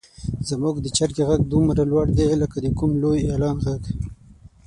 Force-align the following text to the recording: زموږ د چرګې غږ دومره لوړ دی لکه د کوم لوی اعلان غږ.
زموږ 0.49 0.75
د 0.81 0.87
چرګې 0.97 1.23
غږ 1.29 1.41
دومره 1.53 1.81
لوړ 1.91 2.05
دی 2.17 2.27
لکه 2.41 2.57
د 2.61 2.67
کوم 2.77 2.91
لوی 3.01 3.19
اعلان 3.29 3.57
غږ. 3.65 3.81